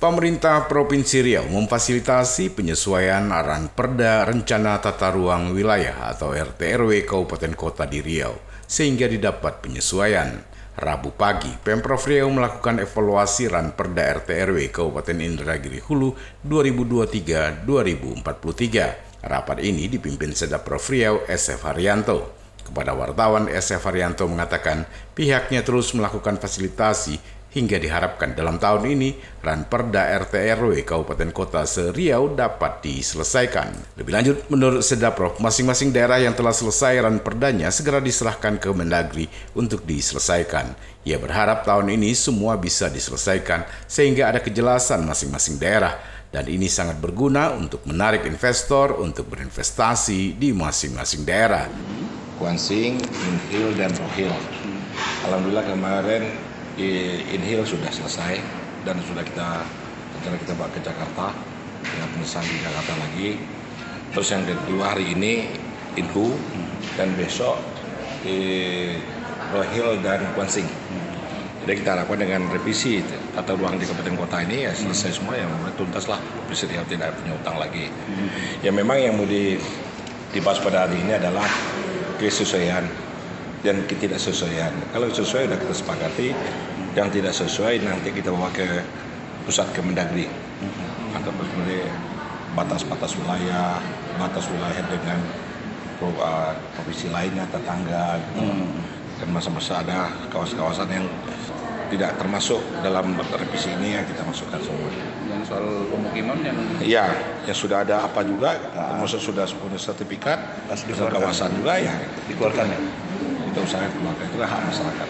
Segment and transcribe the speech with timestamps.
[0.00, 7.84] Pemerintah Provinsi Riau memfasilitasi penyesuaian arahan Perda Rencana Tata Ruang Wilayah atau RTRW Kabupaten Kota
[7.84, 8.32] di Riau
[8.64, 10.40] sehingga didapat penyesuaian.
[10.80, 16.16] Rabu pagi, Pemprov Riau melakukan evaluasi RAN Perda RTRW Kabupaten Indragiri Hulu
[16.48, 19.20] 2023-2043.
[19.20, 22.40] Rapat ini dipimpin Sedapro Riau SF Haryanto.
[22.64, 29.10] Kepada wartawan, SF Haryanto mengatakan pihaknya terus melakukan fasilitasi hingga diharapkan dalam tahun ini
[29.42, 33.98] RAN Perda RT RW Kabupaten Kota Seriau dapat diselesaikan.
[33.98, 39.26] Lebih lanjut, menurut Sedaprov, masing-masing daerah yang telah selesai RAN Perdanya segera diserahkan ke Mendagri
[39.58, 40.78] untuk diselesaikan.
[41.02, 45.98] Ia berharap tahun ini semua bisa diselesaikan sehingga ada kejelasan masing-masing daerah
[46.30, 51.66] dan ini sangat berguna untuk menarik investor untuk berinvestasi di masing-masing daerah.
[52.38, 54.32] Kuansing, Inhil, dan Rohil.
[55.26, 56.49] Alhamdulillah kemarin
[57.34, 58.40] Inhil sudah selesai
[58.84, 59.64] dan sudah kita
[60.16, 61.32] rencana kita bawa ke Jakarta
[61.80, 63.30] dengan pemesan di Jakarta lagi.
[64.10, 65.48] Terus yang kedua hari ini
[65.98, 66.34] Inhu
[66.98, 67.58] dan besok
[68.22, 68.38] di
[69.50, 70.68] Rohil dan Kuansing.
[71.60, 73.04] Jadi kita lakukan dengan revisi
[73.36, 76.16] tata ruang di kabupaten kota ini ya selesai semua yang tuntas lah
[76.48, 77.92] bisa tidak punya utang lagi.
[78.64, 81.46] Ya memang yang mau dibahas pada hari ini adalah
[82.16, 82.88] kesesuaian
[83.60, 84.72] dan ketidaksesuaian.
[84.92, 86.28] Kalau sesuai sudah kita sepakati,
[86.96, 88.66] yang tidak sesuai nanti kita bawa ke
[89.46, 90.26] pusat Kemendagri
[91.14, 91.90] atau sebenarnya
[92.54, 93.78] batas-batas wilayah,
[94.18, 95.18] batas wilayah dengan
[96.02, 98.42] uh, provinsi lainnya, tetangga, gitu.
[98.42, 98.68] hmm.
[99.22, 101.06] dan masa-masa ada kawasan-kawasan yang
[101.90, 104.90] tidak termasuk dalam revisi ini yang kita masukkan semua.
[105.26, 107.06] Yang soal pemukiman yang Iya,
[107.50, 108.94] yang sudah ada apa juga, nah.
[108.94, 110.38] termasuk sudah punya sertifikat,
[110.70, 111.94] sudah kawasan juga ya
[112.30, 112.78] dikeluarkan ya
[113.50, 115.08] itu usaha keluarga itu hak masyarakat.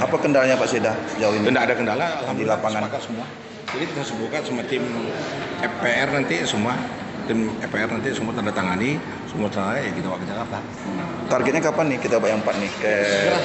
[0.00, 1.48] Apa kendalanya Pak Seda jauh ini?
[1.48, 3.24] Tidak ada kendala, di lapangan semua.
[3.70, 4.82] Jadi kita sebutkan semua tim
[5.62, 6.74] FPR nanti semua
[7.30, 8.98] tim FPR nanti semua tanda tangani
[9.30, 10.58] semua tanda ya kita bawa ke Jakarta.
[11.30, 12.92] Targetnya kapan nih kita bayang empat nih ke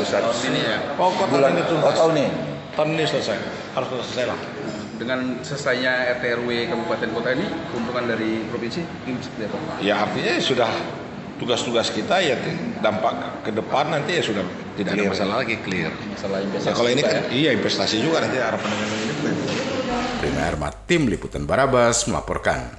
[0.02, 0.26] pusat?
[0.26, 0.78] Tahun ini ya.
[0.98, 1.78] Oh, bulan ini tuh.
[1.78, 2.30] Oh, tahun ini.
[2.74, 3.38] Tahun ini selesai.
[3.78, 4.40] Harus selesai lah.
[4.96, 6.24] Dengan selesainya RT
[6.72, 8.82] kabupaten kota ini keuntungan dari provinsi
[9.84, 10.72] Ya artinya sudah
[11.36, 12.36] tugas-tugas kita ya
[12.80, 14.44] dampak ke depan nanti ya sudah
[14.80, 15.08] tidak clear.
[15.08, 15.92] ada masalah lagi clear.
[15.92, 16.68] Masalah investasi.
[16.72, 17.22] Nah, kalau ini kan ya?
[17.32, 19.14] iya investasi juga nanti harapan dengan ini.
[20.16, 22.72] Prima Ermat, tim liputan Barabas melaporkan.